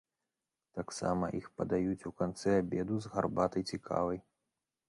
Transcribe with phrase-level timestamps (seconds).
[0.77, 4.19] Таксама іх падаюць у канцы абеду з гарбатай ці кавай.